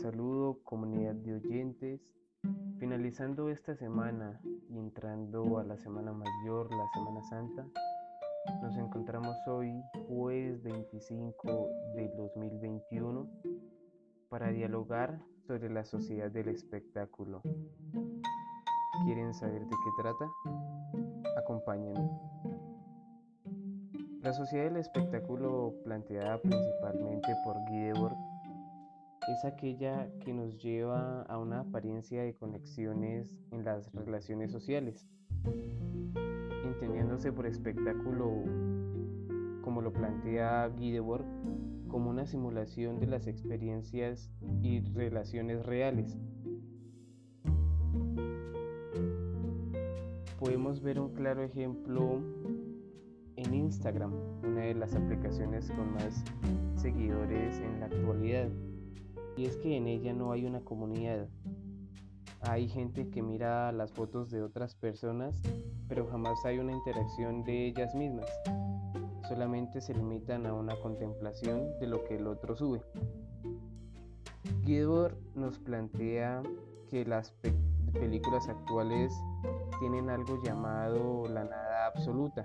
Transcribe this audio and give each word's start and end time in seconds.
saludo 0.00 0.60
comunidad 0.64 1.14
de 1.14 1.34
oyentes. 1.34 2.00
Finalizando 2.78 3.50
esta 3.50 3.76
semana 3.76 4.40
y 4.70 4.78
entrando 4.78 5.58
a 5.58 5.64
la 5.64 5.76
Semana 5.76 6.10
Mayor, 6.12 6.70
la 6.70 6.88
Semana 6.94 7.22
Santa, 7.28 7.66
nos 8.62 8.74
encontramos 8.78 9.36
hoy 9.46 9.70
jueves 10.08 10.62
25 10.62 11.68
de 11.96 12.08
2021 12.16 13.28
para 14.30 14.50
dialogar 14.50 15.20
sobre 15.46 15.68
la 15.68 15.84
sociedad 15.84 16.30
del 16.30 16.48
espectáculo. 16.48 17.42
¿Quieren 19.04 19.34
saber 19.34 19.60
de 19.60 19.68
qué 19.68 20.02
trata? 20.02 20.30
Acompáñenme. 21.36 22.10
La 24.22 24.32
sociedad 24.32 24.64
del 24.64 24.78
espectáculo 24.78 25.74
planteada 25.84 26.40
principalmente 26.40 27.28
por 27.44 27.56
Guy 27.68 27.80
Debord 27.80 28.16
es 29.28 29.44
aquella 29.44 30.10
que 30.20 30.32
nos 30.32 30.56
lleva 30.58 31.22
a 31.22 31.38
una 31.38 31.60
apariencia 31.60 32.22
de 32.22 32.34
conexiones 32.34 33.38
en 33.50 33.64
las 33.64 33.92
relaciones 33.92 34.50
sociales, 34.50 35.06
entendiéndose 36.64 37.32
por 37.32 37.46
espectáculo, 37.46 38.44
como 39.62 39.82
lo 39.82 39.92
plantea 39.92 40.68
Guy 40.68 40.92
Debord, 40.92 41.24
como 41.88 42.10
una 42.10 42.26
simulación 42.26 42.98
de 42.98 43.06
las 43.06 43.26
experiencias 43.26 44.30
y 44.62 44.80
relaciones 44.94 45.64
reales. 45.66 46.16
Podemos 50.38 50.80
ver 50.80 50.98
un 50.98 51.12
claro 51.12 51.42
ejemplo 51.42 52.22
en 53.36 53.54
Instagram, 53.54 54.12
una 54.42 54.62
de 54.62 54.74
las 54.74 54.94
aplicaciones 54.94 55.70
con 55.70 55.92
más 55.92 56.24
seguidores 56.76 57.60
en 57.60 57.80
la 57.80 57.86
actualidad 57.86 58.48
y 59.40 59.46
es 59.46 59.56
que 59.56 59.74
en 59.74 59.86
ella 59.86 60.12
no 60.12 60.32
hay 60.32 60.44
una 60.44 60.60
comunidad. 60.60 61.26
Hay 62.42 62.68
gente 62.68 63.08
que 63.08 63.22
mira 63.22 63.72
las 63.72 63.90
fotos 63.90 64.30
de 64.30 64.42
otras 64.42 64.74
personas, 64.74 65.40
pero 65.88 66.06
jamás 66.08 66.44
hay 66.44 66.58
una 66.58 66.72
interacción 66.72 67.42
de 67.44 67.68
ellas 67.68 67.94
mismas. 67.94 68.26
Solamente 69.26 69.80
se 69.80 69.94
limitan 69.94 70.44
a 70.44 70.52
una 70.52 70.76
contemplación 70.76 71.70
de 71.80 71.86
lo 71.86 72.04
que 72.04 72.16
el 72.16 72.26
otro 72.26 72.54
sube. 72.54 72.82
Gilbert 74.66 75.16
nos 75.34 75.58
plantea 75.58 76.42
que 76.90 77.06
las 77.06 77.32
películas 77.94 78.46
actuales 78.46 79.10
tienen 79.78 80.10
algo 80.10 80.38
llamado 80.44 81.26
la 81.28 81.44
nada 81.44 81.86
absoluta. 81.86 82.44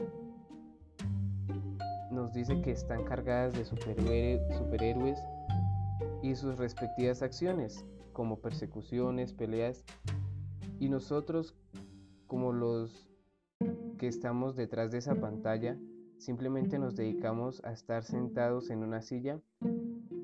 Nos 2.09 2.31
dice 2.31 2.61
que 2.61 2.71
están 2.71 3.03
cargadas 3.03 3.53
de 3.53 3.65
superhéroes 3.65 5.19
y 6.25 6.35
sus 6.35 6.57
respectivas 6.57 7.21
acciones, 7.21 7.85
como 8.11 8.39
persecuciones, 8.39 9.31
peleas, 9.31 9.83
y 10.79 10.89
nosotros, 10.89 11.55
como 12.25 12.51
los 12.51 13.07
que 13.99 14.07
estamos 14.07 14.55
detrás 14.55 14.91
de 14.91 14.97
esa 14.97 15.13
pantalla, 15.13 15.77
simplemente 16.17 16.79
nos 16.79 16.95
dedicamos 16.95 17.63
a 17.63 17.71
estar 17.71 18.03
sentados 18.03 18.71
en 18.71 18.79
una 18.79 19.03
silla 19.03 19.39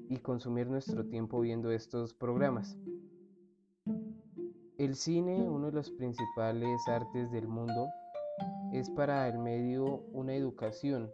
y 0.09 0.17
consumir 0.17 0.67
nuestro 0.67 1.05
tiempo 1.05 1.39
viendo 1.39 1.71
estos 1.71 2.15
programas. 2.15 2.79
El 4.79 4.95
cine, 4.95 5.47
uno 5.47 5.67
de 5.67 5.73
los 5.73 5.91
principales 5.91 6.87
artes 6.87 7.31
del 7.31 7.47
mundo, 7.47 7.87
es 8.73 8.89
para 8.89 9.27
el 9.27 9.37
medio 9.37 10.03
una 10.13 10.33
educación 10.33 11.11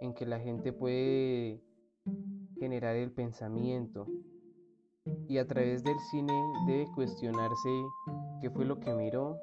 en 0.00 0.12
que 0.12 0.26
la 0.26 0.40
gente 0.40 0.72
puede 0.72 1.62
generar 2.60 2.94
el 2.94 3.10
pensamiento 3.10 4.06
y 5.26 5.38
a 5.38 5.46
través 5.46 5.82
del 5.82 5.98
cine 6.10 6.34
debe 6.66 6.86
cuestionarse 6.94 7.70
qué 8.42 8.50
fue 8.50 8.66
lo 8.66 8.78
que 8.78 8.94
miró 8.94 9.38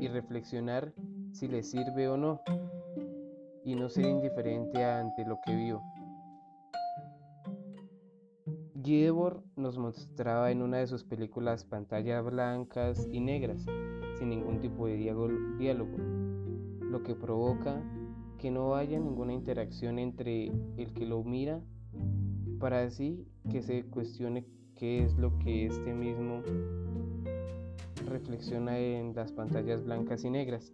y 0.00 0.08
reflexionar 0.08 0.92
si 1.30 1.46
le 1.46 1.62
sirve 1.62 2.08
o 2.08 2.16
no 2.16 2.40
y 3.64 3.76
no 3.76 3.88
ser 3.88 4.06
indiferente 4.06 4.84
ante 4.84 5.24
lo 5.24 5.38
que 5.46 5.54
vio. 5.54 5.80
Guidebord 8.74 9.44
nos 9.54 9.78
mostraba 9.78 10.50
en 10.50 10.62
una 10.62 10.78
de 10.78 10.88
sus 10.88 11.04
películas 11.04 11.64
pantallas 11.64 12.24
blancas 12.24 13.06
y 13.12 13.20
negras, 13.20 13.64
sin 14.18 14.30
ningún 14.30 14.58
tipo 14.60 14.86
de 14.86 14.96
diálogo, 14.96 15.96
lo 16.80 17.02
que 17.04 17.14
provoca 17.14 17.80
que 18.38 18.50
no 18.50 18.74
haya 18.74 18.98
ninguna 18.98 19.34
interacción 19.34 20.00
entre 20.00 20.46
el 20.78 20.92
que 20.94 21.06
lo 21.06 21.22
mira 21.22 21.60
para 22.60 22.82
así 22.82 23.26
que 23.50 23.62
se 23.62 23.84
cuestione 23.84 24.44
qué 24.76 25.02
es 25.02 25.16
lo 25.16 25.36
que 25.38 25.66
este 25.66 25.94
mismo 25.94 26.42
reflexiona 28.06 28.78
en 28.78 29.14
las 29.14 29.32
pantallas 29.32 29.82
blancas 29.82 30.24
y 30.24 30.30
negras. 30.30 30.72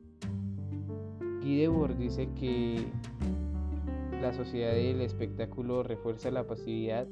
Guy 1.41 1.59
Debord 1.59 1.97
dice 1.97 2.29
que 2.35 2.85
la 4.21 4.33
sociedad 4.35 4.73
del 4.73 5.01
espectáculo 5.01 5.85
refuerza 5.85 6.31
la 6.31 6.47
pasividad 6.47 7.07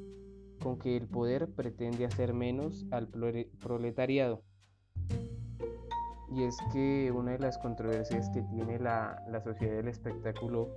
con 0.61 0.79
que 0.79 0.97
el 0.97 1.06
poder 1.06 1.49
pretende 1.49 2.05
hacer 2.05 2.35
menos 2.35 2.85
al 2.91 3.09
proletariado. 3.09 4.43
Y 6.33 6.43
es 6.43 6.56
que 6.73 7.12
una 7.15 7.33
de 7.33 7.39
las 7.39 7.59
controversias 7.59 8.29
que 8.31 8.43
tiene 8.43 8.81
la, 8.81 9.23
la 9.29 9.41
sociedad 9.41 9.77
del 9.77 9.89
espectáculo 9.89 10.69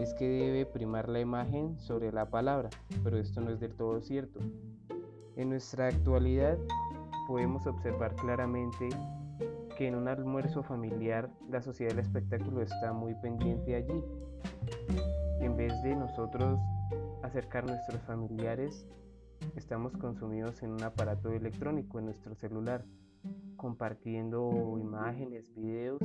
es 0.00 0.14
que 0.14 0.28
debe 0.28 0.66
primar 0.66 1.08
la 1.08 1.20
imagen 1.20 1.78
sobre 1.78 2.12
la 2.12 2.30
palabra, 2.30 2.70
pero 3.02 3.18
esto 3.18 3.40
no 3.40 3.50
es 3.50 3.60
del 3.60 3.74
todo 3.74 4.00
cierto. 4.00 4.40
En 5.36 5.50
nuestra 5.50 5.88
actualidad 5.88 6.58
podemos 7.26 7.66
observar 7.66 8.14
claramente 8.16 8.88
que 9.76 9.88
en 9.88 9.96
un 9.96 10.08
almuerzo 10.08 10.62
familiar 10.62 11.30
la 11.50 11.60
sociedad 11.60 11.90
del 11.90 12.00
espectáculo 12.00 12.62
está 12.62 12.92
muy 12.92 13.14
pendiente 13.14 13.74
allí. 13.74 14.02
En 15.40 15.56
vez 15.56 15.72
de 15.82 15.96
nosotros 15.96 16.58
acercar 17.22 17.66
nuestros 17.66 18.00
familiares, 18.02 18.86
estamos 19.56 19.96
consumidos 19.96 20.62
en 20.62 20.70
un 20.70 20.82
aparato 20.82 21.30
electrónico, 21.32 21.98
en 21.98 22.06
nuestro 22.06 22.34
celular, 22.34 22.84
compartiendo 23.56 24.76
imágenes, 24.78 25.52
videos 25.54 26.00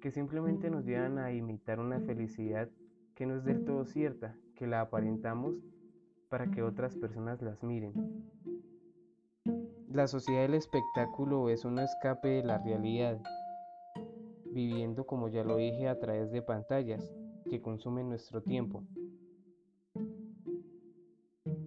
que 0.00 0.10
simplemente 0.10 0.70
nos 0.70 0.84
llevan 0.84 1.18
a 1.18 1.32
imitar 1.32 1.80
una 1.80 2.00
felicidad 2.00 2.68
que 3.14 3.26
no 3.26 3.36
es 3.36 3.44
del 3.44 3.64
todo 3.64 3.84
cierta, 3.84 4.36
que 4.54 4.66
la 4.66 4.80
aparentamos 4.80 5.54
para 6.28 6.50
que 6.50 6.62
otras 6.62 6.94
personas 6.96 7.42
las 7.42 7.62
miren. 7.62 7.92
La 9.90 10.06
sociedad 10.06 10.42
del 10.42 10.54
espectáculo 10.54 11.48
es 11.48 11.64
un 11.64 11.78
escape 11.78 12.28
de 12.28 12.44
la 12.44 12.58
realidad, 12.58 13.20
viviendo 14.52 15.06
como 15.06 15.28
ya 15.28 15.42
lo 15.42 15.56
dije 15.56 15.88
a 15.88 15.98
través 15.98 16.30
de 16.30 16.42
pantallas 16.42 17.10
que 17.48 17.60
consumen 17.60 18.08
nuestro 18.08 18.42
tiempo. 18.42 18.84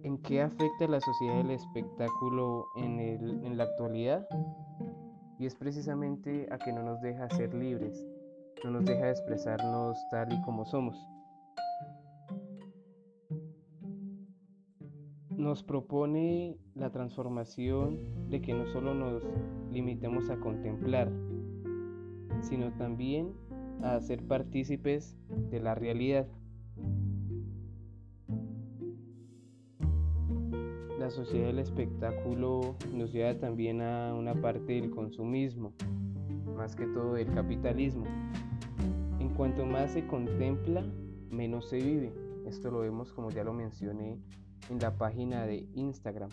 ¿En 0.04 0.18
qué 0.22 0.40
afecta 0.40 0.86
la 0.86 1.00
sociedad 1.00 1.38
del 1.38 1.50
espectáculo 1.50 2.66
en, 2.76 3.00
en 3.00 3.56
la 3.56 3.64
actualidad? 3.64 4.26
Y 5.38 5.46
es 5.46 5.54
precisamente 5.56 6.46
a 6.50 6.58
que 6.58 6.72
no 6.72 6.82
nos 6.82 7.00
deja 7.02 7.28
ser 7.30 7.52
libres, 7.52 8.06
no 8.64 8.70
nos 8.70 8.84
deja 8.84 9.10
expresarnos 9.10 9.98
tal 10.10 10.32
y 10.32 10.40
como 10.42 10.64
somos. 10.64 10.96
Nos 15.30 15.64
propone 15.64 16.56
la 16.74 16.90
transformación 16.90 18.30
de 18.30 18.40
que 18.40 18.54
no 18.54 18.66
solo 18.66 18.94
nos 18.94 19.22
limitemos 19.72 20.30
a 20.30 20.38
contemplar, 20.38 21.10
sino 22.40 22.72
también 22.74 23.32
a 23.82 24.00
ser 24.00 24.22
partícipes 24.22 25.16
de 25.50 25.58
la 25.58 25.74
realidad. 25.74 26.28
La 31.00 31.10
sociedad 31.10 31.48
del 31.48 31.58
espectáculo 31.58 32.76
nos 32.94 33.12
lleva 33.12 33.36
también 33.40 33.82
a 33.82 34.14
una 34.14 34.34
parte 34.34 34.74
del 34.74 34.90
consumismo, 34.90 35.72
más 36.54 36.76
que 36.76 36.86
todo 36.86 37.14
del 37.14 37.34
capitalismo. 37.34 38.04
Cuanto 39.42 39.66
más 39.66 39.90
se 39.90 40.06
contempla, 40.06 40.84
menos 41.28 41.68
se 41.68 41.78
vive. 41.78 42.12
Esto 42.46 42.70
lo 42.70 42.78
vemos 42.78 43.12
como 43.12 43.32
ya 43.32 43.42
lo 43.42 43.52
mencioné 43.52 44.20
en 44.70 44.78
la 44.78 44.96
página 44.96 45.46
de 45.46 45.66
Instagram, 45.74 46.30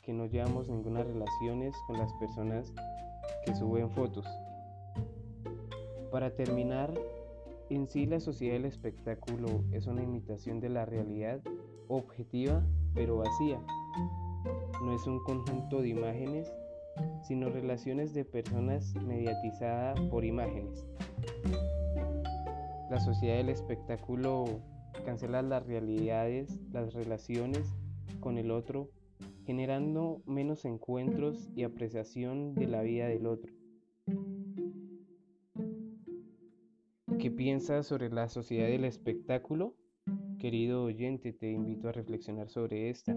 que 0.00 0.14
no 0.14 0.24
llevamos 0.24 0.70
ninguna 0.70 1.04
relaciones 1.04 1.76
con 1.86 1.98
las 1.98 2.10
personas 2.14 2.72
que 3.44 3.54
suben 3.54 3.90
fotos. 3.90 4.24
Para 6.10 6.34
terminar, 6.34 6.94
en 7.68 7.86
sí 7.86 8.06
la 8.06 8.20
sociedad 8.20 8.54
del 8.54 8.64
espectáculo 8.64 9.62
es 9.72 9.86
una 9.86 10.02
imitación 10.02 10.60
de 10.60 10.70
la 10.70 10.86
realidad 10.86 11.42
objetiva 11.88 12.62
pero 12.94 13.18
vacía. 13.18 13.60
No 14.82 14.94
es 14.94 15.06
un 15.06 15.22
conjunto 15.24 15.82
de 15.82 15.88
imágenes, 15.88 16.50
sino 17.22 17.50
relaciones 17.50 18.14
de 18.14 18.24
personas 18.24 18.94
mediatizadas 18.94 20.00
por 20.08 20.24
imágenes. 20.24 20.86
La 22.90 23.00
sociedad 23.00 23.36
del 23.36 23.50
espectáculo 23.50 24.62
cancela 25.04 25.42
las 25.42 25.66
realidades, 25.66 26.58
las 26.72 26.94
relaciones 26.94 27.74
con 28.20 28.38
el 28.38 28.50
otro, 28.50 28.90
generando 29.44 30.22
menos 30.24 30.64
encuentros 30.64 31.50
y 31.54 31.64
apreciación 31.64 32.54
de 32.54 32.66
la 32.66 32.80
vida 32.80 33.06
del 33.06 33.26
otro. 33.26 33.52
¿Qué 37.18 37.30
piensas 37.30 37.86
sobre 37.86 38.08
la 38.08 38.30
sociedad 38.30 38.68
del 38.68 38.86
espectáculo? 38.86 39.74
Querido 40.38 40.84
oyente, 40.84 41.34
te 41.34 41.50
invito 41.50 41.90
a 41.90 41.92
reflexionar 41.92 42.48
sobre 42.48 42.88
esta. 42.88 43.14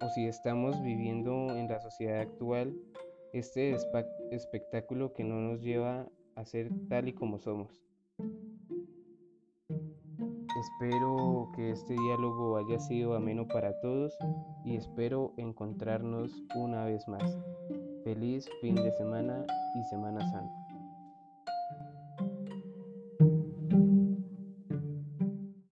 O 0.00 0.08
si 0.14 0.26
estamos 0.26 0.80
viviendo 0.82 1.56
en 1.56 1.66
la 1.66 1.80
sociedad 1.80 2.20
actual 2.20 2.76
este 3.32 3.74
espectáculo 4.30 5.12
que 5.12 5.24
no 5.24 5.40
nos 5.40 5.62
lleva 5.62 6.08
a 6.36 6.44
ser 6.44 6.70
tal 6.88 7.08
y 7.08 7.12
como 7.12 7.38
somos. 7.38 7.80
Espero 10.60 11.50
que 11.54 11.70
este 11.70 11.94
diálogo 11.94 12.58
haya 12.58 12.78
sido 12.78 13.14
ameno 13.14 13.46
para 13.48 13.80
todos 13.80 14.12
y 14.64 14.76
espero 14.76 15.32
encontrarnos 15.38 16.30
una 16.54 16.84
vez 16.84 17.06
más. 17.08 17.38
Feliz 18.04 18.48
fin 18.60 18.74
de 18.74 18.92
semana 18.92 19.46
y 19.74 19.84
Semana 19.84 20.20
Santa. 20.30 20.59